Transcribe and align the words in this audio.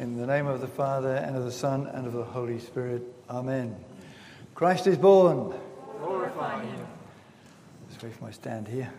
In 0.00 0.16
the 0.16 0.26
name 0.26 0.46
of 0.46 0.62
the 0.62 0.66
Father, 0.66 1.16
and 1.16 1.36
of 1.36 1.44
the 1.44 1.52
Son, 1.52 1.86
and 1.86 2.06
of 2.06 2.14
the 2.14 2.24
Holy 2.24 2.58
Spirit. 2.58 3.02
Amen. 3.28 3.76
Christ 4.54 4.86
is 4.86 4.96
born. 4.96 5.52
Glorify 5.98 6.64
him. 6.64 6.86
Let's 7.90 8.02
wait 8.02 8.14
for 8.14 8.24
my 8.24 8.30
stand 8.30 8.66
here. 8.66 8.90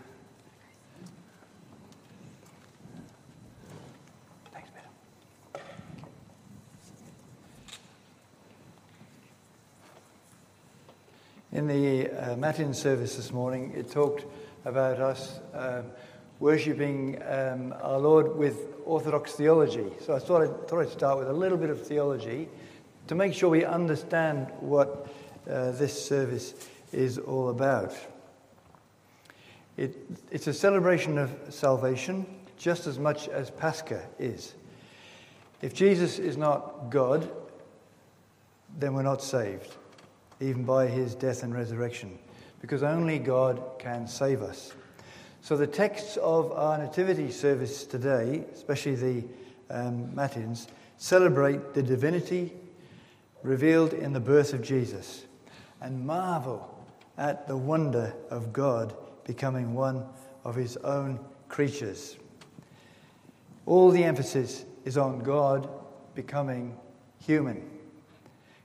Thanks, 4.52 4.70
Peter. 5.52 5.64
In 11.50 11.66
the 11.66 12.10
uh, 12.10 12.36
Matin 12.36 12.72
service 12.72 13.16
this 13.16 13.32
morning, 13.32 13.72
it 13.74 13.90
talked 13.90 14.24
about 14.64 15.00
us 15.00 15.40
uh, 15.52 15.82
worshipping 16.42 17.22
um, 17.22 17.72
our 17.82 18.00
Lord 18.00 18.34
with 18.34 18.74
Orthodox 18.84 19.34
theology. 19.34 19.86
So 20.04 20.12
I 20.12 20.18
thought 20.18 20.42
I'd, 20.42 20.66
thought 20.68 20.80
I'd 20.80 20.90
start 20.90 21.20
with 21.20 21.28
a 21.28 21.32
little 21.32 21.56
bit 21.56 21.70
of 21.70 21.86
theology 21.86 22.48
to 23.06 23.14
make 23.14 23.32
sure 23.32 23.48
we 23.48 23.64
understand 23.64 24.48
what 24.58 25.06
uh, 25.48 25.70
this 25.70 26.04
service 26.04 26.54
is 26.92 27.16
all 27.16 27.50
about. 27.50 27.94
It, 29.76 29.96
it's 30.32 30.48
a 30.48 30.52
celebration 30.52 31.16
of 31.16 31.30
salvation 31.48 32.26
just 32.58 32.88
as 32.88 32.98
much 32.98 33.28
as 33.28 33.48
Pascha 33.48 34.02
is. 34.18 34.54
If 35.62 35.74
Jesus 35.74 36.18
is 36.18 36.36
not 36.36 36.90
God, 36.90 37.30
then 38.80 38.94
we're 38.94 39.02
not 39.02 39.22
saved, 39.22 39.76
even 40.40 40.64
by 40.64 40.88
his 40.88 41.14
death 41.14 41.44
and 41.44 41.54
resurrection, 41.54 42.18
because 42.60 42.82
only 42.82 43.20
God 43.20 43.62
can 43.78 44.08
save 44.08 44.42
us. 44.42 44.72
So, 45.42 45.56
the 45.56 45.66
texts 45.66 46.16
of 46.18 46.52
our 46.52 46.78
Nativity 46.78 47.32
service 47.32 47.84
today, 47.84 48.44
especially 48.54 48.94
the 48.94 49.24
um, 49.70 50.14
Matins, 50.14 50.68
celebrate 50.98 51.74
the 51.74 51.82
divinity 51.82 52.52
revealed 53.42 53.92
in 53.92 54.12
the 54.12 54.20
birth 54.20 54.52
of 54.52 54.62
Jesus 54.62 55.24
and 55.80 56.06
marvel 56.06 56.72
at 57.18 57.48
the 57.48 57.56
wonder 57.56 58.14
of 58.30 58.52
God 58.52 58.94
becoming 59.24 59.74
one 59.74 60.06
of 60.44 60.54
his 60.54 60.76
own 60.78 61.18
creatures. 61.48 62.16
All 63.66 63.90
the 63.90 64.04
emphasis 64.04 64.64
is 64.84 64.96
on 64.96 65.18
God 65.18 65.68
becoming 66.14 66.76
human. 67.18 67.68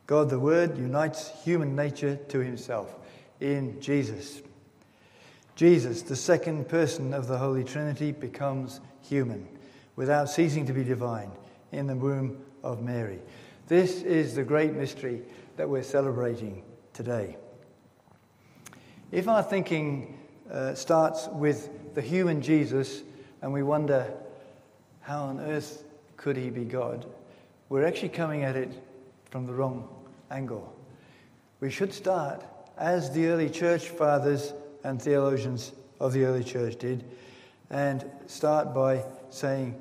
God, 0.06 0.30
the 0.30 0.38
Word, 0.40 0.78
unites 0.78 1.32
human 1.44 1.76
nature 1.76 2.18
to 2.30 2.38
himself 2.38 2.96
in 3.40 3.82
Jesus. 3.82 4.44
Jesus, 5.58 6.04
the 6.04 6.16
second 6.16 6.70
person 6.70 7.16
of 7.16 7.28
the 7.28 7.40
Holy 7.40 7.64
Trinity, 7.64 8.12
becomes 8.12 8.80
human 9.02 9.48
without 9.96 10.30
ceasing 10.30 10.68
to 10.68 10.72
be 10.72 10.84
divine 10.84 11.32
in 11.72 11.88
the 11.88 11.96
womb 11.96 12.38
of 12.62 12.84
Mary. 12.84 13.20
This 13.68 14.04
is 14.04 14.36
the 14.36 14.44
great 14.44 14.74
mystery 14.74 15.24
that 15.56 15.68
we're 15.68 15.82
celebrating 15.82 16.62
today. 16.94 17.38
If 19.12 19.28
our 19.28 19.42
thinking 19.42 20.20
uh, 20.52 20.76
starts 20.76 21.28
with 21.32 21.96
the 21.96 22.04
human 22.04 22.40
Jesus 22.44 23.02
and 23.42 23.52
we 23.52 23.64
wonder, 23.64 24.14
how 25.02 25.24
on 25.24 25.40
earth 25.40 25.86
could 26.18 26.38
he 26.38 26.52
be 26.52 26.66
God? 26.66 27.04
We're 27.70 27.88
actually 27.88 28.10
coming 28.10 28.44
at 28.44 28.56
it 28.56 28.72
from 29.32 29.48
the 29.48 29.54
wrong 29.54 29.90
angle. 30.30 30.72
We 31.62 31.72
should 31.72 31.96
start, 31.96 32.46
as 32.78 33.12
the 33.12 33.26
early 33.30 33.50
church 33.50 33.90
fathers 33.90 34.54
and 34.88 35.02
theologians 35.02 35.74
of 36.00 36.14
the 36.14 36.24
early 36.24 36.44
church 36.44 36.78
did, 36.78 37.04
and 37.70 38.10
start 38.28 38.74
by 38.74 39.04
saying, 39.30 39.76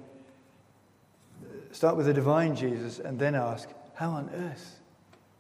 start 1.71 1.97
with 1.97 2.07
the 2.07 2.13
divine 2.13 2.57
Jesus 2.57 2.99
and 2.99 3.17
then 3.17 3.37
ask, 3.37 3.69
how 3.95 4.11
on 4.11 4.29
earth 4.35 4.81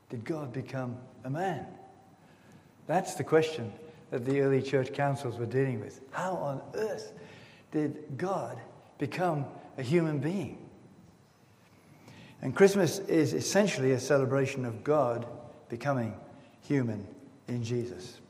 did 0.09 0.25
God 0.25 0.53
become 0.53 0.97
a 1.25 1.31
man? 1.31 1.67
That's 2.87 3.15
the 3.15 3.25
question 3.25 3.73
that 4.13 4.25
the 4.25 4.41
early 4.41 4.63
church 4.63 4.93
councils 4.93 5.37
were 5.37 5.47
dealing 5.47 5.81
with. 5.81 6.01
How 6.13 6.35
on 6.35 6.63
earth 6.75 7.13
did 7.73 8.17
God 8.17 8.61
become 8.99 9.47
a 9.79 9.83
human 9.83 10.21
being? 10.21 10.59
And 12.41 12.55
Christmas 12.55 13.01
is 13.01 13.33
essentially 13.33 13.91
a 13.93 13.99
celebration 13.99 14.65
of 14.65 14.85
God 14.85 15.27
becoming 15.69 16.15
human 16.63 17.05
in 17.49 17.65
Jesus. 17.65 18.21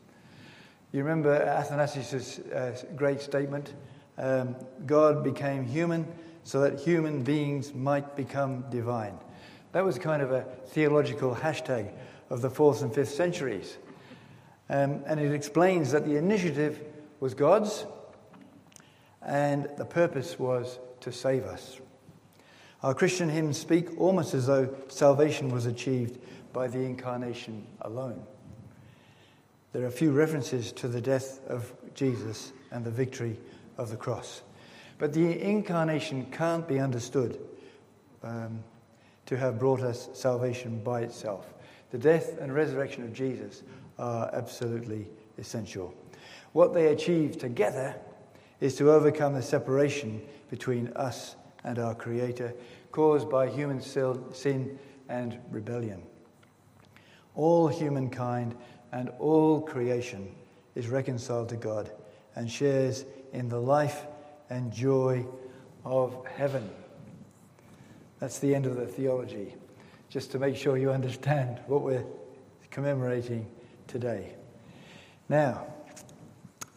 Do 0.96 1.00
you 1.00 1.04
remember 1.04 1.34
Athanasius' 1.34 2.38
uh, 2.38 2.74
great 2.96 3.20
statement 3.20 3.74
um, 4.16 4.56
God 4.86 5.22
became 5.22 5.62
human 5.62 6.10
so 6.42 6.62
that 6.62 6.80
human 6.80 7.22
beings 7.22 7.74
might 7.74 8.16
become 8.16 8.64
divine. 8.70 9.18
That 9.72 9.84
was 9.84 9.98
kind 9.98 10.22
of 10.22 10.32
a 10.32 10.44
theological 10.68 11.34
hashtag 11.34 11.92
of 12.30 12.40
the 12.40 12.48
fourth 12.48 12.80
and 12.80 12.94
fifth 12.94 13.10
centuries. 13.10 13.76
Um, 14.70 15.02
and 15.04 15.20
it 15.20 15.34
explains 15.34 15.90
that 15.90 16.06
the 16.06 16.16
initiative 16.16 16.80
was 17.20 17.34
God's 17.34 17.84
and 19.20 19.68
the 19.76 19.84
purpose 19.84 20.38
was 20.38 20.78
to 21.00 21.12
save 21.12 21.44
us. 21.44 21.78
Our 22.82 22.94
Christian 22.94 23.28
hymns 23.28 23.58
speak 23.58 24.00
almost 24.00 24.32
as 24.32 24.46
though 24.46 24.74
salvation 24.88 25.50
was 25.50 25.66
achieved 25.66 26.20
by 26.54 26.68
the 26.68 26.80
incarnation 26.80 27.66
alone. 27.82 28.24
There 29.76 29.84
are 29.84 29.88
a 29.88 29.92
few 29.92 30.10
references 30.12 30.72
to 30.72 30.88
the 30.88 31.02
death 31.02 31.46
of 31.48 31.70
Jesus 31.94 32.54
and 32.70 32.82
the 32.82 32.90
victory 32.90 33.38
of 33.76 33.90
the 33.90 33.96
cross. 33.98 34.40
But 34.96 35.12
the 35.12 35.38
incarnation 35.38 36.24
can't 36.32 36.66
be 36.66 36.78
understood 36.78 37.38
um, 38.22 38.64
to 39.26 39.36
have 39.36 39.58
brought 39.58 39.82
us 39.82 40.08
salvation 40.14 40.82
by 40.82 41.02
itself. 41.02 41.52
The 41.90 41.98
death 41.98 42.38
and 42.40 42.54
resurrection 42.54 43.04
of 43.04 43.12
Jesus 43.12 43.64
are 43.98 44.30
absolutely 44.32 45.08
essential. 45.36 45.92
What 46.54 46.72
they 46.72 46.86
achieve 46.86 47.36
together 47.36 47.96
is 48.62 48.76
to 48.76 48.90
overcome 48.90 49.34
the 49.34 49.42
separation 49.42 50.22
between 50.48 50.88
us 50.96 51.36
and 51.64 51.78
our 51.78 51.94
Creator 51.94 52.54
caused 52.92 53.28
by 53.28 53.50
human 53.50 53.82
sin 53.82 54.78
and 55.10 55.38
rebellion. 55.50 56.02
All 57.34 57.68
humankind 57.68 58.56
and 58.92 59.10
all 59.18 59.60
creation 59.60 60.34
is 60.74 60.88
reconciled 60.88 61.48
to 61.50 61.56
God 61.56 61.90
and 62.34 62.50
shares 62.50 63.04
in 63.32 63.48
the 63.48 63.60
life 63.60 64.06
and 64.50 64.72
joy 64.72 65.26
of 65.84 66.24
heaven. 66.26 66.70
That's 68.18 68.38
the 68.38 68.54
end 68.54 68.66
of 68.66 68.76
the 68.76 68.86
theology, 68.86 69.54
just 70.08 70.30
to 70.32 70.38
make 70.38 70.56
sure 70.56 70.76
you 70.76 70.90
understand 70.90 71.60
what 71.66 71.82
we're 71.82 72.04
commemorating 72.70 73.46
today. 73.86 74.34
Now, 75.28 75.66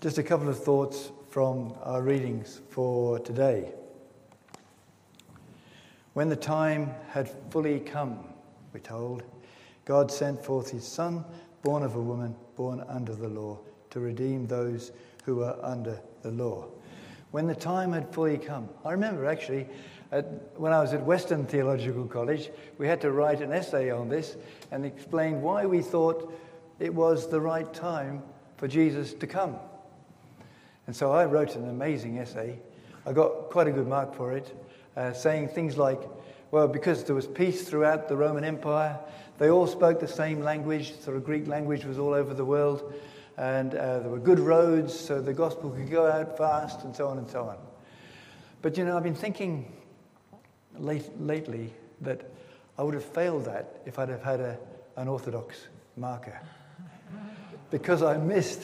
just 0.02 0.18
a 0.18 0.24
couple 0.24 0.50
of 0.50 0.62
thoughts 0.62 1.12
from 1.30 1.74
our 1.84 2.02
readings 2.02 2.62
for 2.70 3.20
today. 3.20 3.72
When 6.14 6.30
the 6.30 6.36
time 6.36 6.92
had 7.10 7.30
fully 7.52 7.80
come, 7.80 8.20
we're 8.74 8.80
told, 8.80 9.24
God 9.86 10.12
sent 10.12 10.44
forth 10.44 10.72
his 10.72 10.88
Son, 10.88 11.24
born 11.62 11.84
of 11.84 11.96
a 11.96 12.02
woman, 12.02 12.36
born 12.56 12.84
under 12.88 13.14
the 13.14 13.28
law, 13.28 13.60
to 13.90 14.00
redeem 14.00 14.48
those 14.48 14.92
who 15.26 15.38
were 15.38 15.58
under 15.62 16.00
the 16.22 16.32
law. 16.32 16.68
When 17.32 17.48
the 17.48 17.56
time 17.56 17.94
had 17.94 18.14
fully 18.14 18.38
come, 18.38 18.70
I 18.84 18.92
remember 18.92 19.26
actually 19.26 19.68
at, 20.12 20.26
when 20.58 20.74
I 20.74 20.82
was 20.82 20.94
at 20.94 21.04
Western 21.04 21.46
Theological 21.46 22.06
College, 22.06 22.50
we 22.78 22.88
had 22.88 23.02
to 23.02 23.12
write 23.12 23.42
an 23.42 23.52
essay 23.52 23.92
on 23.92 24.10
this 24.10 24.38
and 24.72 24.86
explain 24.86 25.42
why 25.42 25.66
we 25.66 25.82
thought 25.82 26.34
it 26.80 26.94
was 26.94 27.30
the 27.30 27.40
right 27.40 27.72
time 27.74 28.24
for 28.58 28.68
Jesus 28.68 29.14
to 29.14 29.28
come. 29.28 29.58
And 30.88 30.96
so 30.96 31.12
I 31.12 31.26
wrote 31.26 31.56
an 31.56 31.70
amazing 31.70 32.18
essay. 32.18 32.58
I 33.06 33.14
got 33.14 33.52
quite 33.52 33.68
a 33.68 33.72
good 33.72 33.88
mark 33.88 34.16
for 34.16 34.34
it, 34.34 34.56
uh, 34.98 35.14
saying 35.14 35.50
things 35.50 35.78
like, 35.78 36.02
well, 36.52 36.68
because 36.68 37.04
there 37.04 37.16
was 37.16 37.28
peace 37.28 37.68
throughout 37.68 38.08
the 38.08 38.18
Roman 38.18 38.44
Empire, 38.44 39.00
they 39.38 39.50
all 39.50 39.68
spoke 39.68 40.00
the 40.00 40.08
same 40.08 40.42
language, 40.42 41.00
sort 41.00 41.16
of 41.16 41.24
Greek 41.24 41.48
language 41.48 41.86
was 41.86 41.98
all 41.98 42.14
over 42.14 42.34
the 42.34 42.46
world, 42.46 42.94
and 43.38 43.74
uh, 43.74 44.00
there 44.00 44.10
were 44.10 44.20
good 44.20 44.40
roads 44.40 44.98
so 44.98 45.22
the 45.22 45.34
gospel 45.34 45.70
could 45.70 45.90
go 45.90 46.10
out 46.10 46.38
fast, 46.38 46.84
and 46.84 46.96
so 46.96 47.08
on 47.08 47.18
and 47.18 47.30
so 47.30 47.44
on. 47.44 47.58
But 48.62 48.78
you 48.78 48.84
know, 48.84 48.98
I've 48.98 49.04
been 49.04 49.16
thinking 49.16 49.72
late, 50.78 51.10
lately 51.20 51.74
that 52.02 52.30
I 52.78 52.84
would 52.84 52.94
have 52.94 53.06
failed 53.06 53.46
that 53.46 53.82
if 53.86 54.00
I'd 54.00 54.10
have 54.10 54.24
had 54.24 54.40
a, 54.40 54.58
an 54.98 55.08
Orthodox 55.08 55.68
marker 55.96 56.40
because 57.72 58.02
I 58.02 58.18
missed 58.18 58.64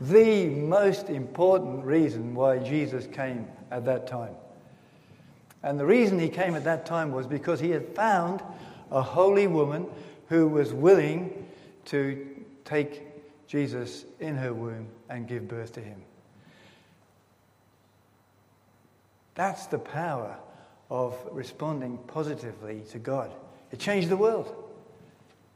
the 0.00 0.46
most 0.46 1.10
important 1.10 1.84
reason 1.84 2.34
why 2.34 2.58
Jesus 2.58 3.06
came 3.06 3.46
at 3.70 3.84
that 3.84 4.06
time. 4.06 4.34
And 5.64 5.80
the 5.80 5.86
reason 5.86 6.18
he 6.18 6.28
came 6.28 6.54
at 6.54 6.64
that 6.64 6.84
time 6.84 7.10
was 7.10 7.26
because 7.26 7.58
he 7.58 7.70
had 7.70 7.88
found 7.94 8.42
a 8.90 9.00
holy 9.00 9.46
woman 9.46 9.86
who 10.28 10.46
was 10.46 10.74
willing 10.74 11.46
to 11.86 12.44
take 12.66 13.02
Jesus 13.48 14.04
in 14.20 14.36
her 14.36 14.52
womb 14.52 14.86
and 15.08 15.26
give 15.26 15.48
birth 15.48 15.72
to 15.72 15.80
him. 15.80 16.02
That's 19.34 19.66
the 19.66 19.78
power 19.78 20.36
of 20.90 21.18
responding 21.32 21.98
positively 22.08 22.82
to 22.90 22.98
God. 22.98 23.32
It 23.72 23.78
changed 23.78 24.10
the 24.10 24.18
world. 24.18 24.54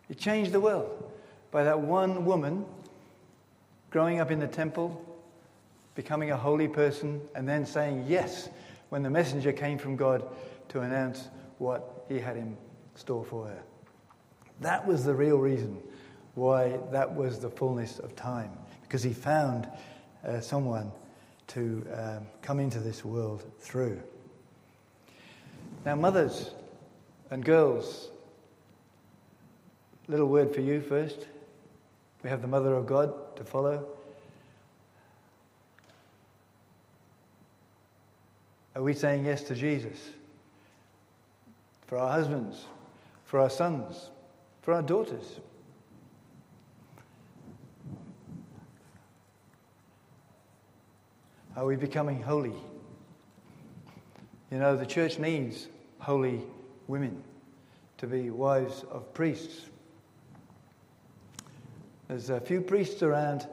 It 0.09 0.19
changed 0.19 0.53
the 0.53 0.61
world 0.61 1.13
by 1.51 1.65
that 1.65 1.81
one 1.81 2.25
woman 2.25 2.65
growing 3.91 4.21
up 4.21 4.31
in 4.31 4.39
the 4.39 4.49
temple, 4.49 5.05
becoming 5.95 6.31
a 6.31 6.37
holy 6.37 6.67
person, 6.67 7.21
and 7.35 7.47
then 7.47 7.67
saying 7.67 8.07
yes 8.09 8.49
when 8.89 9.03
the 9.03 9.11
messenger 9.11 9.53
came 9.53 9.79
from 9.79 9.97
God 9.97 10.25
to 10.69 10.81
announce 10.81 11.29
what 11.59 12.05
he 12.09 12.19
had 12.19 12.37
in 12.37 12.57
store 12.95 13.25
for 13.25 13.47
her. 13.47 13.63
That 14.61 14.87
was 14.87 15.05
the 15.05 15.15
real 15.15 15.39
reason 15.39 15.81
why 16.35 16.79
that 16.93 17.15
was 17.15 17.39
the 17.39 17.51
fullness 17.51 17.99
of 17.99 18.15
time, 18.17 18.51
because 18.83 19.03
he 19.03 19.13
found 19.13 19.69
uh, 20.27 20.41
someone 20.41 20.91
to 21.49 21.87
um, 21.95 22.27
come 22.43 22.61
into 22.61 22.79
this 22.79 23.05
world 23.05 23.45
through. 23.61 24.01
Now, 25.85 25.97
mothers 25.97 26.51
and 27.31 27.45
girls, 27.45 28.11
little 30.07 30.27
word 30.27 30.55
for 30.55 30.61
you 30.61 30.81
first. 30.81 31.27
We 32.23 32.31
have 32.31 32.43
the 32.43 32.49
Mother 32.49 32.75
of 32.75 32.87
God 32.87 33.37
to 33.37 33.45
follow. 33.45 33.87
Are 38.79 38.83
we 38.83 38.95
saying 38.95 39.25
yes 39.25 39.43
to 39.43 39.57
Jesus? 39.57 40.11
For 41.89 41.99
our 41.99 42.13
husbands, 42.13 42.67
for 43.25 43.41
our 43.41 43.51
sons, 43.51 44.11
for 44.63 44.73
our 44.73 44.83
daughters? 44.83 45.41
Are 51.57 51.67
we 51.67 51.75
becoming 51.75 52.23
holy? 52.23 52.55
You 54.53 54.59
know, 54.59 54.77
the 54.77 54.87
church 54.87 55.19
needs 55.19 55.67
holy 55.99 56.43
women 56.87 57.25
to 57.97 58.07
be 58.07 58.31
wives 58.31 58.85
of 58.93 59.13
priests. 59.13 59.71
There's 62.07 62.31
a 62.31 62.41
few 62.41 62.61
priests 62.61 63.03
around. 63.03 63.49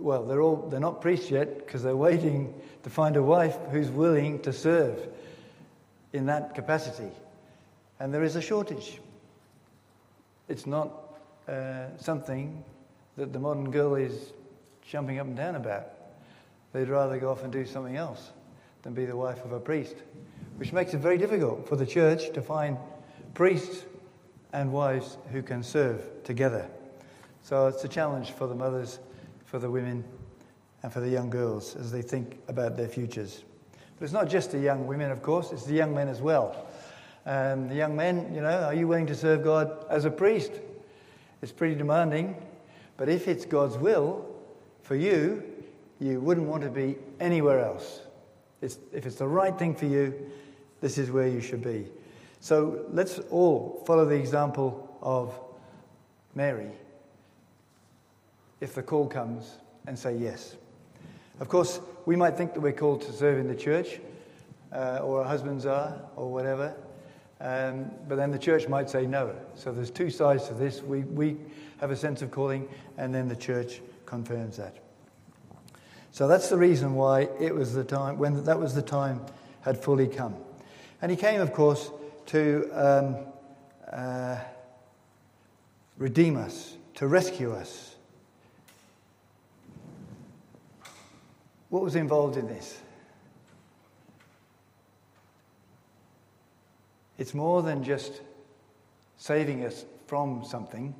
Well, 0.00 0.24
they're 0.24 0.40
all 0.40 0.68
they're 0.70 0.80
not 0.80 1.00
priests 1.02 1.30
yet 1.30 1.58
because 1.58 1.82
they're 1.82 1.96
waiting 1.96 2.54
to 2.82 2.90
find 2.90 3.16
a 3.16 3.22
wife 3.22 3.56
who's 3.70 3.90
willing 3.90 4.40
to 4.40 4.52
serve 4.52 4.98
in 6.12 6.26
that 6.26 6.54
capacity. 6.54 7.10
And 7.98 8.12
there 8.12 8.22
is 8.22 8.34
a 8.34 8.40
shortage. 8.40 8.98
It's 10.48 10.66
not 10.66 10.90
uh, 11.46 11.96
something 11.98 12.64
that 13.16 13.32
the 13.32 13.38
modern 13.38 13.70
girl 13.70 13.94
is 13.94 14.32
jumping 14.82 15.18
up 15.18 15.26
and 15.26 15.36
down 15.36 15.54
about. 15.54 15.86
They'd 16.72 16.88
rather 16.88 17.18
go 17.18 17.30
off 17.30 17.44
and 17.44 17.52
do 17.52 17.66
something 17.66 17.96
else 17.96 18.30
than 18.82 18.94
be 18.94 19.04
the 19.04 19.16
wife 19.16 19.44
of 19.44 19.52
a 19.52 19.60
priest, 19.60 19.96
which 20.56 20.72
makes 20.72 20.94
it 20.94 20.98
very 20.98 21.18
difficult 21.18 21.68
for 21.68 21.76
the 21.76 21.86
church 21.86 22.32
to 22.32 22.40
find 22.40 22.78
priests 23.34 23.84
and 24.52 24.72
wives 24.72 25.18
who 25.30 25.42
can 25.42 25.62
serve 25.62 26.02
together. 26.24 26.66
So 27.42 27.66
it's 27.66 27.84
a 27.84 27.88
challenge 27.88 28.32
for 28.32 28.46
the 28.46 28.54
mothers, 28.54 28.98
for 29.50 29.58
the 29.58 29.68
women, 29.68 30.04
and 30.84 30.92
for 30.92 31.00
the 31.00 31.08
young 31.08 31.28
girls 31.28 31.74
as 31.74 31.90
they 31.90 32.02
think 32.02 32.38
about 32.46 32.76
their 32.76 32.86
futures. 32.86 33.42
But 33.98 34.04
it's 34.04 34.12
not 34.12 34.28
just 34.28 34.52
the 34.52 34.60
young 34.60 34.86
women, 34.86 35.10
of 35.10 35.22
course, 35.22 35.50
it's 35.50 35.64
the 35.64 35.74
young 35.74 35.92
men 35.92 36.06
as 36.08 36.22
well. 36.22 36.68
And 37.26 37.68
the 37.68 37.74
young 37.74 37.96
men, 37.96 38.32
you 38.32 38.42
know, 38.42 38.62
are 38.62 38.72
you 38.72 38.86
willing 38.86 39.08
to 39.08 39.14
serve 39.16 39.42
God 39.42 39.84
as 39.90 40.04
a 40.04 40.10
priest? 40.10 40.52
It's 41.42 41.50
pretty 41.50 41.74
demanding, 41.74 42.36
but 42.96 43.08
if 43.08 43.26
it's 43.26 43.44
God's 43.44 43.76
will 43.76 44.24
for 44.82 44.94
you, 44.94 45.42
you 45.98 46.20
wouldn't 46.20 46.46
want 46.46 46.62
to 46.62 46.70
be 46.70 46.96
anywhere 47.18 47.58
else. 47.58 48.02
It's, 48.62 48.78
if 48.92 49.04
it's 49.04 49.16
the 49.16 49.26
right 49.26 49.58
thing 49.58 49.74
for 49.74 49.86
you, 49.86 50.14
this 50.80 50.96
is 50.96 51.10
where 51.10 51.26
you 51.26 51.40
should 51.40 51.62
be. 51.62 51.88
So 52.38 52.86
let's 52.92 53.18
all 53.30 53.82
follow 53.84 54.04
the 54.04 54.14
example 54.14 54.96
of 55.02 55.38
Mary 56.36 56.70
if 58.60 58.74
the 58.74 58.82
call 58.82 59.06
comes 59.06 59.56
and 59.86 59.98
say 59.98 60.16
yes. 60.16 60.56
Of 61.40 61.48
course, 61.48 61.80
we 62.06 62.16
might 62.16 62.36
think 62.36 62.54
that 62.54 62.60
we're 62.60 62.72
called 62.72 63.02
to 63.02 63.12
serve 63.12 63.38
in 63.38 63.48
the 63.48 63.54
church, 63.54 64.00
uh, 64.72 65.00
or 65.02 65.22
our 65.22 65.28
husbands 65.28 65.66
are, 65.66 66.00
or 66.16 66.30
whatever, 66.30 66.74
um, 67.40 67.90
but 68.08 68.16
then 68.16 68.30
the 68.30 68.38
church 68.38 68.68
might 68.68 68.90
say 68.90 69.06
no. 69.06 69.34
So 69.54 69.72
there's 69.72 69.90
two 69.90 70.10
sides 70.10 70.48
to 70.48 70.54
this. 70.54 70.82
We, 70.82 71.00
we 71.00 71.38
have 71.80 71.90
a 71.90 71.96
sense 71.96 72.20
of 72.20 72.30
calling, 72.30 72.68
and 72.98 73.14
then 73.14 73.28
the 73.28 73.36
church 73.36 73.80
confirms 74.04 74.58
that. 74.58 74.76
So 76.12 76.28
that's 76.28 76.48
the 76.50 76.58
reason 76.58 76.94
why 76.94 77.28
it 77.40 77.54
was 77.54 77.72
the 77.72 77.84
time, 77.84 78.18
when 78.18 78.44
that 78.44 78.58
was 78.58 78.74
the 78.74 78.82
time 78.82 79.20
had 79.62 79.82
fully 79.82 80.08
come. 80.08 80.34
And 81.00 81.10
he 81.10 81.16
came, 81.16 81.40
of 81.40 81.52
course, 81.52 81.90
to 82.26 82.68
um, 82.74 83.16
uh, 83.90 84.38
redeem 85.96 86.36
us, 86.36 86.76
to 86.96 87.06
rescue 87.06 87.52
us. 87.52 87.89
What 91.70 91.82
was 91.82 91.96
involved 91.96 92.36
in 92.36 92.46
this? 92.46 92.80
It's 97.16 97.34
more 97.34 97.62
than 97.62 97.84
just 97.84 98.20
saving 99.16 99.64
us 99.64 99.84
from 100.06 100.44
something, 100.44 100.94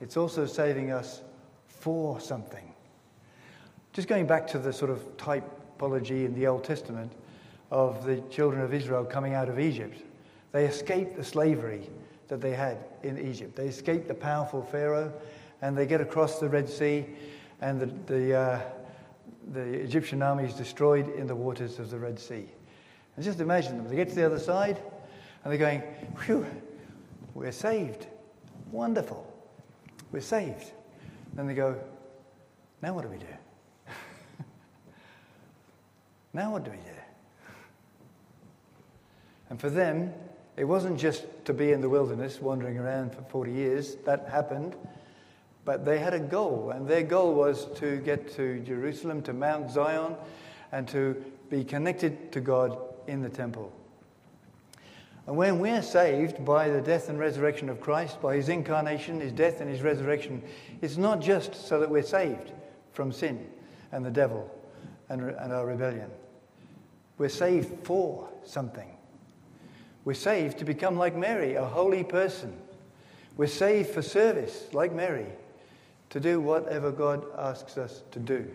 it's 0.00 0.16
also 0.16 0.46
saving 0.46 0.92
us 0.92 1.22
for 1.66 2.20
something. 2.20 2.72
Just 3.92 4.08
going 4.08 4.26
back 4.26 4.46
to 4.48 4.58
the 4.58 4.72
sort 4.72 4.90
of 4.90 5.16
typology 5.16 6.24
in 6.24 6.34
the 6.34 6.46
Old 6.46 6.64
Testament 6.64 7.12
of 7.70 8.04
the 8.04 8.16
children 8.30 8.62
of 8.62 8.74
Israel 8.74 9.04
coming 9.04 9.34
out 9.34 9.48
of 9.48 9.58
Egypt, 9.58 10.02
they 10.52 10.66
escaped 10.66 11.16
the 11.16 11.24
slavery 11.24 11.88
that 12.28 12.40
they 12.40 12.52
had 12.52 12.78
in 13.02 13.18
Egypt. 13.18 13.56
They 13.56 13.66
escaped 13.66 14.08
the 14.08 14.14
powerful 14.14 14.62
Pharaoh 14.62 15.12
and 15.62 15.76
they 15.76 15.86
get 15.86 16.00
across 16.00 16.38
the 16.38 16.48
Red 16.48 16.68
Sea, 16.68 17.06
and 17.60 17.80
the, 17.80 17.86
the, 18.12 18.34
uh, 18.34 18.60
the 19.52 19.60
Egyptian 19.60 20.22
army 20.22 20.44
is 20.44 20.54
destroyed 20.54 21.08
in 21.14 21.26
the 21.26 21.34
waters 21.34 21.78
of 21.78 21.90
the 21.90 21.98
Red 21.98 22.18
Sea. 22.18 22.46
And 23.16 23.24
just 23.24 23.40
imagine 23.40 23.76
them. 23.76 23.88
They 23.88 23.96
get 23.96 24.08
to 24.08 24.14
the 24.14 24.26
other 24.26 24.38
side 24.38 24.80
and 25.42 25.52
they're 25.52 25.58
going, 25.58 25.82
Phew, 26.24 26.46
we're 27.34 27.52
saved. 27.52 28.06
Wonderful. 28.72 29.30
We're 30.12 30.20
saved. 30.20 30.72
Then 31.34 31.46
they 31.46 31.54
go, 31.54 31.76
Now 32.82 32.94
what 32.94 33.02
do 33.02 33.08
we 33.08 33.18
do? 33.18 33.26
Now 36.32 36.50
what 36.50 36.64
do 36.64 36.70
we 36.70 36.76
do? 36.78 36.82
And 39.50 39.60
for 39.60 39.70
them, 39.70 40.12
it 40.56 40.64
wasn't 40.64 40.98
just 40.98 41.24
to 41.44 41.52
be 41.52 41.72
in 41.72 41.80
the 41.80 41.88
wilderness 41.88 42.40
wandering 42.40 42.78
around 42.78 43.14
for 43.14 43.22
40 43.22 43.52
years, 43.52 43.96
that 44.04 44.28
happened, 44.28 44.74
but 45.64 45.84
they 45.84 45.98
had 45.98 46.14
a 46.14 46.20
goal, 46.20 46.70
and 46.70 46.86
their 46.86 47.02
goal 47.02 47.34
was 47.34 47.66
to 47.76 47.96
get 47.98 48.34
to 48.36 48.60
Jerusalem, 48.60 49.22
to 49.22 49.32
Mount 49.32 49.70
Zion, 49.70 50.14
and 50.72 50.86
to 50.88 51.22
be 51.50 51.64
connected 51.64 52.32
to 52.32 52.40
God 52.40 52.78
in 53.06 53.22
the 53.22 53.28
temple. 53.28 53.72
And 55.26 55.36
when 55.36 55.58
we're 55.58 55.82
saved 55.82 56.44
by 56.44 56.68
the 56.68 56.82
death 56.82 57.08
and 57.08 57.18
resurrection 57.18 57.70
of 57.70 57.80
Christ, 57.80 58.20
by 58.20 58.36
his 58.36 58.50
incarnation, 58.50 59.20
his 59.20 59.32
death, 59.32 59.60
and 59.60 59.70
his 59.70 59.80
resurrection, 59.80 60.42
it's 60.82 60.98
not 60.98 61.20
just 61.20 61.54
so 61.54 61.80
that 61.80 61.88
we're 61.88 62.02
saved 62.02 62.52
from 62.92 63.10
sin 63.10 63.46
and 63.92 64.04
the 64.04 64.10
devil 64.10 64.50
and, 65.08 65.22
and 65.22 65.52
our 65.52 65.66
rebellion. 65.66 66.10
We're 67.16 67.30
saved 67.30 67.86
for 67.86 68.28
something. 68.44 68.88
We're 70.04 70.14
saved 70.14 70.58
to 70.58 70.66
become 70.66 70.96
like 70.96 71.16
Mary, 71.16 71.54
a 71.54 71.64
holy 71.64 72.04
person. 72.04 72.54
We're 73.38 73.46
saved 73.46 73.90
for 73.90 74.02
service, 74.02 74.68
like 74.72 74.92
Mary, 74.92 75.26
to 76.10 76.20
do 76.20 76.40
whatever 76.40 76.90
God 76.92 77.24
asks 77.36 77.76
us 77.76 78.02
to 78.12 78.18
do. 78.18 78.48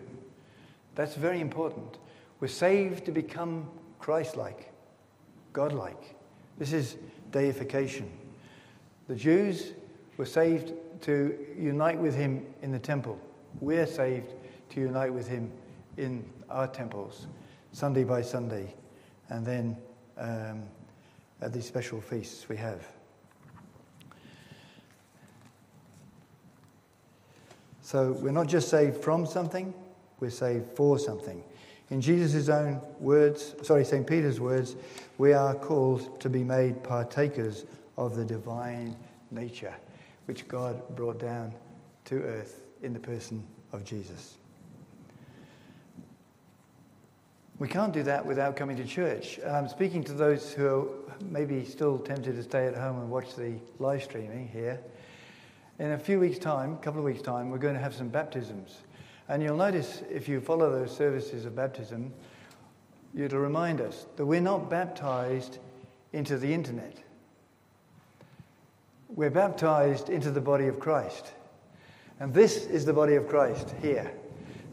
That's 0.94 1.14
very 1.14 1.40
important. 1.40 1.98
We're 2.40 2.48
saved 2.48 3.04
to 3.06 3.12
become 3.12 3.68
Christ 3.98 4.36
like, 4.36 4.72
God 5.52 5.72
like. 5.72 6.16
This 6.58 6.72
is 6.72 6.96
deification. 7.30 8.10
The 9.08 9.14
Jews 9.14 9.72
were 10.16 10.26
saved 10.26 10.72
to 11.02 11.36
unite 11.58 11.98
with 11.98 12.14
Him 12.14 12.46
in 12.62 12.72
the 12.72 12.78
temple. 12.78 13.18
We're 13.60 13.86
saved 13.86 14.34
to 14.70 14.80
unite 14.80 15.12
with 15.12 15.28
Him 15.28 15.50
in 15.96 16.24
our 16.48 16.66
temples. 16.66 17.26
Sunday 17.72 18.04
by 18.04 18.22
Sunday, 18.22 18.74
and 19.28 19.46
then 19.46 19.76
um, 20.18 20.62
at 21.40 21.52
these 21.52 21.66
special 21.66 22.00
feasts 22.00 22.48
we 22.48 22.56
have. 22.56 22.86
So 27.90 28.12
we're 28.12 28.30
not 28.30 28.46
just 28.46 28.68
saved 28.68 29.02
from 29.02 29.26
something, 29.26 29.74
we're 30.20 30.30
saved 30.30 30.70
for 30.76 30.96
something. 30.96 31.42
In 31.90 32.00
Jesus' 32.00 32.48
own 32.48 32.80
words, 33.00 33.56
sorry, 33.62 33.84
St. 33.84 34.06
Peter's 34.06 34.38
words, 34.38 34.76
we 35.18 35.32
are 35.32 35.56
called 35.56 36.20
to 36.20 36.30
be 36.30 36.44
made 36.44 36.84
partakers 36.84 37.64
of 37.96 38.14
the 38.14 38.24
divine 38.24 38.94
nature 39.32 39.74
which 40.26 40.46
God 40.46 40.80
brought 40.94 41.18
down 41.18 41.52
to 42.04 42.22
earth 42.22 42.62
in 42.80 42.92
the 42.92 43.00
person 43.00 43.42
of 43.72 43.82
Jesus. 43.82 44.36
We 47.58 47.66
can't 47.66 47.92
do 47.92 48.04
that 48.04 48.24
without 48.24 48.54
coming 48.54 48.76
to 48.76 48.84
church. 48.84 49.40
I'm 49.44 49.68
speaking 49.68 50.04
to 50.04 50.12
those 50.12 50.52
who 50.52 50.68
are 50.68 50.86
maybe 51.24 51.64
still 51.64 51.98
tempted 51.98 52.36
to 52.36 52.42
stay 52.44 52.68
at 52.68 52.76
home 52.76 53.00
and 53.00 53.10
watch 53.10 53.34
the 53.34 53.54
live 53.80 54.04
streaming 54.04 54.46
here. 54.46 54.78
In 55.80 55.92
a 55.92 55.98
few 55.98 56.20
weeks' 56.20 56.38
time, 56.38 56.74
a 56.74 56.76
couple 56.76 57.00
of 57.00 57.06
weeks' 57.06 57.22
time, 57.22 57.48
we're 57.48 57.56
going 57.56 57.72
to 57.72 57.80
have 57.80 57.94
some 57.94 58.10
baptisms. 58.10 58.82
And 59.30 59.42
you'll 59.42 59.56
notice 59.56 60.02
if 60.10 60.28
you 60.28 60.38
follow 60.38 60.70
those 60.70 60.94
services 60.94 61.46
of 61.46 61.56
baptism, 61.56 62.12
it'll 63.16 63.40
remind 63.40 63.80
us 63.80 64.04
that 64.16 64.26
we're 64.26 64.42
not 64.42 64.68
baptized 64.68 65.58
into 66.12 66.36
the 66.36 66.52
internet. 66.52 66.98
We're 69.08 69.30
baptized 69.30 70.10
into 70.10 70.30
the 70.30 70.40
body 70.42 70.66
of 70.66 70.78
Christ. 70.78 71.32
And 72.18 72.34
this 72.34 72.66
is 72.66 72.84
the 72.84 72.92
body 72.92 73.14
of 73.14 73.26
Christ 73.26 73.72
here. 73.80 74.12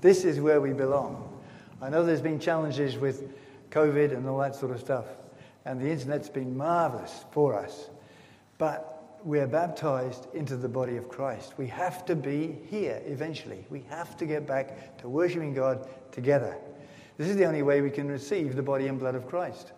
This 0.02 0.26
is 0.26 0.42
where 0.42 0.60
we 0.60 0.74
belong. 0.74 1.42
I 1.82 1.90
know 1.90 2.04
there's 2.04 2.20
been 2.20 2.38
challenges 2.38 2.98
with 2.98 3.32
COVID 3.72 4.12
and 4.12 4.28
all 4.28 4.40
that 4.40 4.56
sort 4.56 4.74
of 4.74 4.82
stuff, 4.82 5.06
and 5.64 5.80
the 5.80 5.90
internet's 5.90 6.28
been 6.28 6.58
marvelous 6.58 7.24
for 7.32 7.56
us. 7.56 7.92
But 8.58 8.97
we're 9.24 9.48
baptized 9.48 10.28
into 10.34 10.56
the 10.56 10.70
body 10.70 10.98
of 10.98 11.10
Christ. 11.10 11.54
We 11.58 11.68
have 11.68 12.06
to 12.06 12.16
be 12.16 12.58
here 12.70 13.02
eventually. 13.06 13.66
We 13.70 13.84
have 13.90 14.18
to 14.18 14.26
get 14.26 14.48
back 14.48 14.98
to 15.00 15.10
worshiping 15.10 15.54
God 15.54 15.88
together. 16.12 16.58
This 17.18 17.28
is 17.28 17.36
the 17.36 17.46
only 17.46 17.64
way 17.64 17.82
we 17.82 17.90
can 17.90 18.08
receive 18.08 18.56
the 18.56 18.64
body 18.64 18.88
and 18.88 19.00
blood 19.00 19.16
of 19.16 19.28
Christ. 19.28 19.72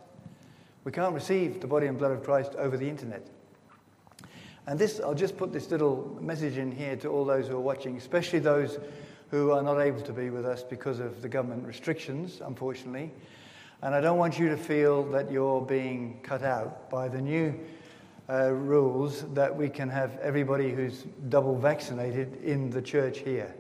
We 0.84 0.91
can't 0.91 1.13
receive 1.13 1.62
the 1.62 1.67
body 1.67 1.88
and 1.88 1.98
blood 1.98 2.12
of 2.12 2.24
Christ 2.24 2.53
over 2.55 2.77
the 2.77 2.88
internet. 2.88 3.27
And 4.67 4.77
this, 4.77 5.00
I'll 5.00 5.15
just 5.15 5.38
put 5.38 5.51
this 5.51 5.72
little 5.72 6.17
message 6.22 6.58
in 6.58 6.72
here 6.72 6.96
to 6.98 7.08
all 7.10 7.25
those 7.25 7.48
who 7.48 7.55
are 7.55 7.62
watching, 7.62 7.98
especially 7.98 8.39
those 8.39 8.77
who 9.31 9.51
are 9.51 9.63
not 9.63 9.79
able 9.79 10.01
to 10.01 10.13
be 10.13 10.29
with 10.29 10.46
us 10.46 10.63
because 10.63 11.00
of 11.00 11.22
the 11.22 11.29
government 11.29 11.65
restrictions, 11.65 12.41
unfortunately. 12.43 13.12
And 13.81 13.96
I 13.96 14.01
don't 14.01 14.17
want 14.17 14.38
you 14.38 14.50
to 14.50 14.58
feel 14.58 15.03
that 15.12 15.31
you're 15.31 15.62
being 15.62 16.19
cut 16.24 16.43
out 16.43 16.89
by 16.89 17.08
the 17.08 17.22
new 17.22 17.58
uh, 18.29 18.51
rules 18.51 19.25
that 19.33 19.55
we 19.55 19.69
can 19.69 19.89
have 19.89 20.17
everybody 20.19 20.71
who's 20.71 21.05
double 21.29 21.57
vaccinated 21.57 22.41
in 22.43 22.69
the 22.69 22.81
church 22.81 23.19
here. 23.19 23.53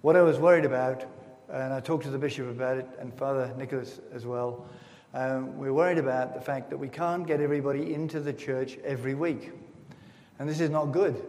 What 0.00 0.16
I 0.16 0.22
was 0.22 0.38
worried 0.38 0.64
about, 0.64 1.04
and 1.50 1.72
I 1.72 1.80
talked 1.80 2.04
to 2.04 2.10
the 2.10 2.18
bishop 2.18 2.48
about 2.48 2.78
it 2.78 2.86
and 2.98 3.12
Father 3.12 3.52
Nicholas 3.58 4.00
as 4.14 4.24
well, 4.24 4.66
um, 5.14 5.58
we're 5.58 5.72
worried 5.72 5.98
about 5.98 6.34
the 6.34 6.40
fact 6.40 6.70
that 6.70 6.76
we 6.76 6.88
can't 6.88 7.26
get 7.26 7.40
everybody 7.40 7.94
into 7.94 8.20
the 8.20 8.32
church 8.32 8.78
every 8.84 9.14
week. 9.14 9.52
And 10.38 10.48
this 10.48 10.60
is 10.60 10.70
not 10.70 10.86
good. 10.86 11.22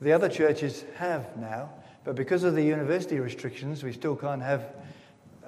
The 0.00 0.12
other 0.12 0.28
churches 0.28 0.84
have 0.96 1.36
now, 1.36 1.70
but 2.04 2.14
because 2.14 2.44
of 2.44 2.54
the 2.54 2.62
university 2.62 3.18
restrictions, 3.18 3.82
we 3.82 3.92
still 3.92 4.14
can't 4.14 4.42
have 4.42 4.74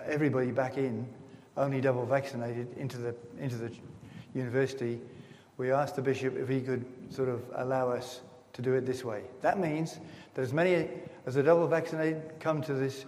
everybody 0.04 0.50
back 0.50 0.76
in, 0.76 1.06
only 1.56 1.80
double 1.80 2.04
vaccinated, 2.04 2.76
into 2.76 2.98
the, 2.98 3.14
into 3.38 3.56
the 3.56 3.70
university. 4.34 5.00
We 5.60 5.72
asked 5.72 5.96
the 5.96 6.00
bishop 6.00 6.38
if 6.38 6.48
he 6.48 6.62
could 6.62 6.86
sort 7.10 7.28
of 7.28 7.42
allow 7.54 7.90
us 7.90 8.22
to 8.54 8.62
do 8.62 8.72
it 8.72 8.86
this 8.86 9.04
way. 9.04 9.24
That 9.42 9.60
means 9.60 10.00
that 10.32 10.40
as 10.40 10.54
many 10.54 10.88
as 11.26 11.36
are 11.36 11.42
double 11.42 11.68
vaccinated 11.68 12.32
come 12.40 12.62
to 12.62 12.72
this, 12.72 13.04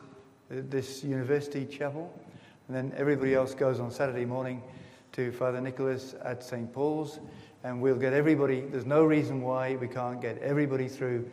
this 0.50 1.02
university 1.02 1.64
chapel, 1.64 2.12
and 2.68 2.76
then 2.76 2.92
everybody 2.94 3.35
else 3.35 3.54
goes 3.54 3.80
on 3.80 3.90
Saturday 3.90 4.26
morning 4.26 4.62
to 5.12 5.32
Father 5.32 5.62
Nicholas 5.62 6.14
at 6.23 6.44
St. 6.44 6.71
Paul's, 6.71 7.21
and 7.64 7.80
we'll 7.80 7.97
get 7.97 8.12
everybody. 8.12 8.61
There's 8.61 8.85
no 8.85 9.02
reason 9.02 9.40
why 9.40 9.76
we 9.76 9.88
can't 9.88 10.21
get 10.21 10.37
everybody 10.42 10.88
through 10.88 11.30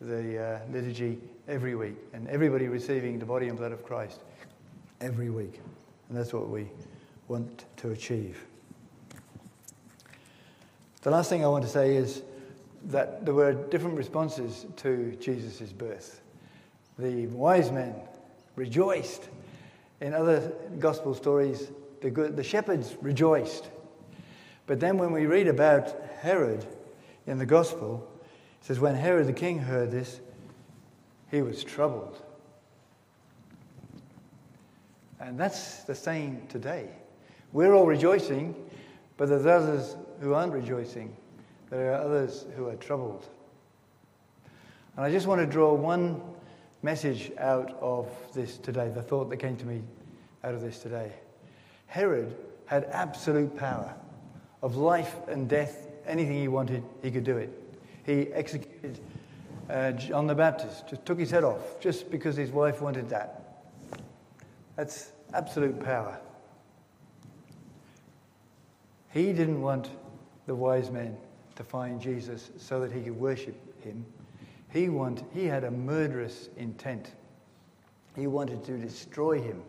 the 0.00 0.40
uh, 0.40 0.58
liturgy 0.70 1.18
every 1.48 1.74
week, 1.74 1.96
and 2.12 2.28
everybody 2.28 2.68
receiving 2.68 3.18
the 3.18 3.26
body 3.26 3.48
and 3.48 3.58
blood 3.58 3.72
of 3.72 3.84
Christ 3.84 4.20
every 5.00 5.30
week. 5.30 5.60
And 6.08 6.16
that's 6.16 6.32
what 6.32 6.48
we 6.48 6.68
want 7.26 7.64
to 7.78 7.90
achieve. 7.90 8.46
The 11.04 11.10
last 11.10 11.28
thing 11.28 11.44
I 11.44 11.48
want 11.48 11.64
to 11.64 11.70
say 11.70 11.96
is 11.96 12.22
that 12.84 13.26
there 13.26 13.34
were 13.34 13.52
different 13.52 13.98
responses 13.98 14.64
to 14.76 15.14
Jesus' 15.20 15.70
birth. 15.70 16.22
The 16.98 17.26
wise 17.26 17.70
men 17.70 17.94
rejoiced. 18.56 19.28
In 20.00 20.14
other 20.14 20.50
gospel 20.78 21.12
stories, 21.14 21.70
the, 22.00 22.10
good, 22.10 22.38
the 22.38 22.42
shepherds 22.42 22.96
rejoiced. 23.02 23.68
But 24.66 24.80
then 24.80 24.96
when 24.96 25.12
we 25.12 25.26
read 25.26 25.46
about 25.46 25.94
Herod 26.22 26.64
in 27.26 27.36
the 27.36 27.44
gospel, 27.44 28.10
it 28.62 28.66
says, 28.66 28.80
When 28.80 28.94
Herod 28.94 29.26
the 29.26 29.34
king 29.34 29.58
heard 29.58 29.90
this, 29.90 30.20
he 31.30 31.42
was 31.42 31.62
troubled. 31.62 32.22
And 35.20 35.38
that's 35.38 35.82
the 35.82 35.94
same 35.94 36.46
today. 36.48 36.88
We're 37.52 37.74
all 37.74 37.86
rejoicing, 37.86 38.54
but 39.16 39.28
there's 39.28 39.46
others 39.46 39.96
who 40.20 40.34
aren't 40.34 40.52
rejoicing. 40.52 41.16
There 41.70 41.92
are 41.92 42.00
others 42.00 42.46
who 42.56 42.68
are 42.68 42.76
troubled. 42.76 43.26
And 44.96 45.04
I 45.04 45.10
just 45.10 45.26
want 45.26 45.40
to 45.40 45.46
draw 45.46 45.74
one 45.74 46.20
message 46.82 47.32
out 47.38 47.76
of 47.80 48.08
this 48.32 48.58
today, 48.58 48.90
the 48.94 49.02
thought 49.02 49.30
that 49.30 49.38
came 49.38 49.56
to 49.56 49.66
me 49.66 49.82
out 50.44 50.54
of 50.54 50.60
this 50.60 50.78
today. 50.78 51.12
Herod 51.86 52.36
had 52.66 52.84
absolute 52.84 53.56
power 53.56 53.94
of 54.62 54.76
life 54.76 55.16
and 55.28 55.48
death. 55.48 55.88
Anything 56.06 56.40
he 56.40 56.48
wanted, 56.48 56.82
he 57.02 57.10
could 57.10 57.24
do 57.24 57.38
it. 57.38 57.50
He 58.04 58.32
executed 58.32 59.00
uh, 59.70 59.92
John 59.92 60.26
the 60.26 60.34
Baptist, 60.34 60.88
just 60.88 61.06
took 61.06 61.18
his 61.18 61.30
head 61.30 61.44
off 61.44 61.80
just 61.80 62.10
because 62.10 62.36
his 62.36 62.50
wife 62.50 62.80
wanted 62.80 63.08
that. 63.08 63.62
That's 64.76 65.12
absolute 65.32 65.82
power. 65.82 66.18
He 69.14 69.32
didn't 69.32 69.62
want 69.62 69.88
the 70.46 70.54
wise 70.54 70.90
men 70.90 71.16
to 71.56 71.64
find 71.64 71.98
Jesus 72.00 72.50
so 72.58 72.80
that 72.80 72.92
he 72.92 73.00
could 73.00 73.18
worship 73.18 73.54
him. 73.82 74.04
He, 74.70 74.90
want, 74.90 75.22
he 75.32 75.46
had 75.46 75.64
a 75.64 75.70
murderous 75.70 76.50
intent. 76.58 77.12
He 78.14 78.26
wanted 78.26 78.62
to 78.64 78.76
destroy 78.76 79.40
him. 79.40 79.62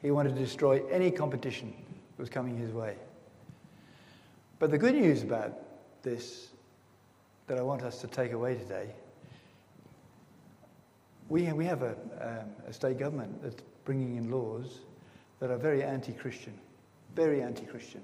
He 0.00 0.10
wanted 0.10 0.34
to 0.36 0.40
destroy 0.40 0.82
any 0.90 1.10
competition 1.10 1.74
that 2.16 2.22
was 2.22 2.30
coming 2.30 2.56
his 2.56 2.72
way. 2.72 2.96
But 4.58 4.70
the 4.70 4.78
good 4.78 4.94
news 4.94 5.22
about 5.22 5.58
this 6.02 6.48
that 7.48 7.58
I 7.58 7.62
want 7.62 7.82
us 7.82 8.00
to 8.00 8.06
take 8.06 8.32
away 8.32 8.54
today 8.54 8.88
we, 11.32 11.50
we 11.52 11.64
have 11.64 11.82
a, 11.82 11.96
um, 12.20 12.50
a 12.68 12.72
state 12.74 12.98
government 12.98 13.42
that's 13.42 13.62
bringing 13.86 14.16
in 14.16 14.30
laws 14.30 14.80
that 15.40 15.50
are 15.50 15.56
very 15.56 15.82
anti 15.82 16.12
Christian, 16.12 16.52
very 17.16 17.42
anti 17.42 17.64
Christian, 17.64 18.02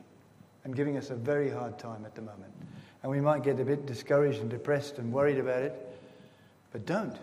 and 0.69 0.77
giving 0.77 0.99
us 0.99 1.09
a 1.09 1.15
very 1.15 1.49
hard 1.49 1.79
time 1.79 2.05
at 2.05 2.15
the 2.15 2.21
moment. 2.21 2.53
And 3.03 3.11
we 3.11 3.23
might 3.23 3.43
get 3.43 3.59
a 3.59 3.65
bit 3.65 3.87
discouraged 3.87 4.41
and 4.41 4.51
depressed 4.51 4.99
and 4.99 5.11
worried 5.11 5.39
about 5.39 5.63
it, 5.63 5.99
but 6.73 6.85
don't. 6.85 7.17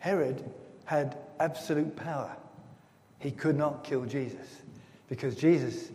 Herod 0.00 0.44
had 0.84 1.16
absolute 1.38 1.96
power. 1.96 2.36
He 3.20 3.30
could 3.30 3.56
not 3.56 3.84
kill 3.84 4.04
Jesus 4.04 4.60
because 5.08 5.34
Jesus 5.34 5.92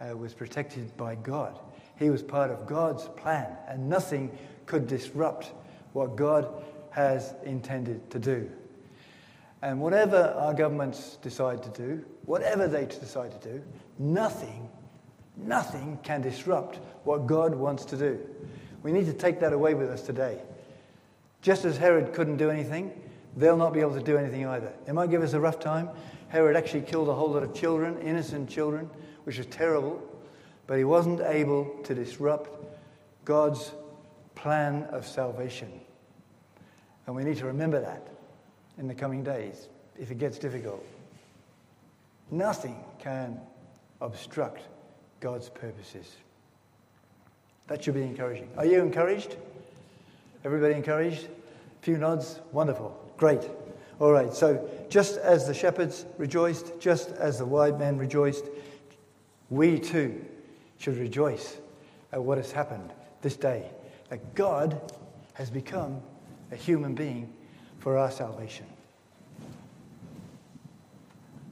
uh, 0.00 0.16
was 0.16 0.32
protected 0.32 0.96
by 0.96 1.16
God. 1.16 1.58
He 1.98 2.08
was 2.08 2.22
part 2.22 2.50
of 2.50 2.66
God's 2.66 3.06
plan, 3.08 3.54
and 3.68 3.90
nothing 3.90 4.38
could 4.64 4.86
disrupt 4.86 5.52
what 5.92 6.16
God 6.16 6.48
has 6.92 7.34
intended 7.44 8.10
to 8.10 8.18
do. 8.18 8.50
And 9.60 9.82
whatever 9.82 10.34
our 10.38 10.54
governments 10.54 11.18
decide 11.20 11.62
to 11.64 11.68
do, 11.68 12.06
whatever 12.24 12.68
they 12.68 12.86
decide 12.86 13.38
to 13.42 13.52
do, 13.52 13.62
nothing, 13.98 14.70
nothing 15.38 15.98
can 16.02 16.20
disrupt 16.20 16.78
what 17.04 17.26
God 17.26 17.54
wants 17.54 17.84
to 17.86 17.96
do. 17.96 18.20
We 18.82 18.92
need 18.92 19.06
to 19.06 19.12
take 19.12 19.40
that 19.40 19.52
away 19.52 19.74
with 19.74 19.90
us 19.90 20.02
today. 20.02 20.40
Just 21.42 21.64
as 21.64 21.76
Herod 21.76 22.12
couldn't 22.12 22.36
do 22.36 22.50
anything, 22.50 22.92
they'll 23.36 23.56
not 23.56 23.72
be 23.72 23.80
able 23.80 23.94
to 23.94 24.02
do 24.02 24.16
anything 24.16 24.46
either. 24.46 24.72
It 24.86 24.92
might 24.92 25.10
give 25.10 25.22
us 25.22 25.32
a 25.32 25.40
rough 25.40 25.60
time. 25.60 25.88
Herod 26.28 26.56
actually 26.56 26.82
killed 26.82 27.08
a 27.08 27.14
whole 27.14 27.30
lot 27.30 27.42
of 27.42 27.54
children, 27.54 27.98
innocent 28.00 28.50
children, 28.50 28.90
which 29.24 29.38
was 29.38 29.46
terrible, 29.46 30.02
but 30.66 30.78
he 30.78 30.84
wasn't 30.84 31.20
able 31.20 31.64
to 31.84 31.94
disrupt 31.94 32.50
God's 33.24 33.72
plan 34.34 34.84
of 34.90 35.06
salvation. 35.06 35.70
And 37.06 37.16
we 37.16 37.24
need 37.24 37.38
to 37.38 37.46
remember 37.46 37.80
that 37.80 38.06
in 38.76 38.86
the 38.86 38.94
coming 38.94 39.24
days 39.24 39.68
if 39.98 40.10
it 40.10 40.18
gets 40.18 40.38
difficult. 40.38 40.84
Nothing 42.30 42.76
can 42.98 43.40
obstruct 44.00 44.62
God's 45.20 45.48
purposes. 45.48 46.16
That 47.66 47.84
should 47.84 47.94
be 47.94 48.02
encouraging. 48.02 48.48
Are 48.56 48.64
you 48.64 48.80
encouraged? 48.80 49.36
Everybody 50.44 50.74
encouraged? 50.74 51.26
A 51.26 51.84
few 51.84 51.98
nods? 51.98 52.40
Wonderful. 52.52 52.98
Great. 53.16 53.42
All 54.00 54.12
right, 54.12 54.32
so 54.32 54.70
just 54.88 55.18
as 55.18 55.46
the 55.46 55.54
shepherds 55.54 56.06
rejoiced, 56.18 56.78
just 56.78 57.10
as 57.10 57.38
the 57.38 57.44
wise 57.44 57.78
men 57.78 57.98
rejoiced, 57.98 58.46
we 59.50 59.78
too 59.78 60.24
should 60.78 60.96
rejoice 60.98 61.58
at 62.12 62.22
what 62.22 62.38
has 62.38 62.52
happened 62.52 62.92
this 63.22 63.36
day. 63.36 63.68
That 64.08 64.34
God 64.34 64.80
has 65.34 65.50
become 65.50 66.00
a 66.52 66.56
human 66.56 66.94
being 66.94 67.32
for 67.80 67.98
our 67.98 68.10
salvation. 68.10 68.66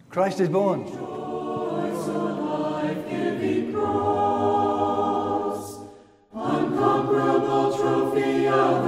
Christ 0.08 0.40
is 0.40 0.48
born. 0.48 1.25
Trophy 8.56 8.85